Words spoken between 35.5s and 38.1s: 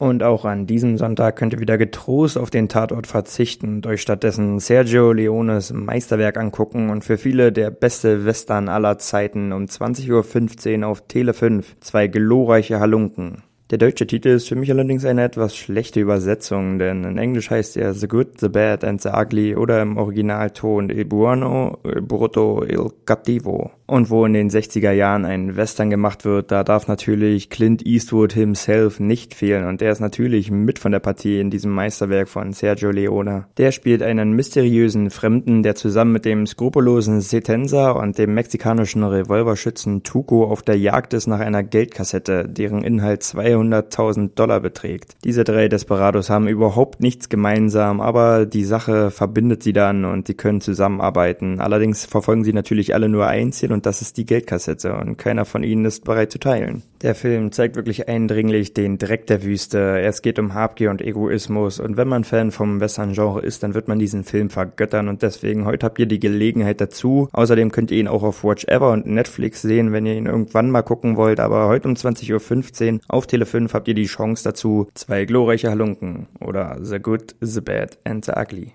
der zusammen mit dem skrupellosen Setensa